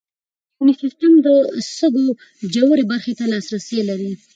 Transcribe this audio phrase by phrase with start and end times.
[0.57, 1.27] یوني سیسټم د
[1.75, 2.07] سږو
[2.53, 4.11] ژورې برخې ته لاسرسی لري.